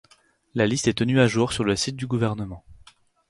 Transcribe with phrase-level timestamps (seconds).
[0.55, 2.65] La liste est tenue à jour sur le site du gouvernement.